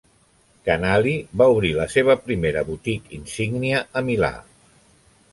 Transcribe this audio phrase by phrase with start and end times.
[0.67, 4.33] Canali va obrir la seva primera boutique insígnia a Milà.